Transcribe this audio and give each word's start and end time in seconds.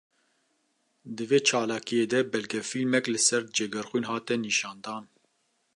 Di 1.15 1.25
vê 1.29 1.39
çalakiyê 1.47 2.05
de 2.13 2.19
belgefilmek 2.31 3.05
li 3.13 3.19
ser 3.27 3.43
Cegerxwîn 3.55 4.05
hate 4.09 4.35
nîşandan 4.47 5.03